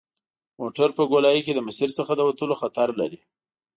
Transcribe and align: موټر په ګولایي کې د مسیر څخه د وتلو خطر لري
موټر 0.59 0.89
په 0.97 1.03
ګولایي 1.11 1.41
کې 1.45 1.53
د 1.55 1.59
مسیر 1.67 1.89
څخه 1.99 2.11
د 2.15 2.21
وتلو 2.29 2.55
خطر 2.61 2.87
لري 3.01 3.19